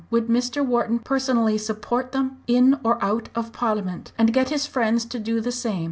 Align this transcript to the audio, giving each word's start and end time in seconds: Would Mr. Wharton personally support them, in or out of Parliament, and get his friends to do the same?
Would 0.09 0.29
Mr. 0.29 0.65
Wharton 0.65 0.97
personally 0.97 1.59
support 1.59 2.11
them, 2.11 2.37
in 2.47 2.79
or 2.83 2.97
out 3.05 3.29
of 3.35 3.53
Parliament, 3.53 4.13
and 4.17 4.33
get 4.33 4.49
his 4.49 4.65
friends 4.65 5.05
to 5.05 5.19
do 5.19 5.39
the 5.39 5.51
same? 5.51 5.79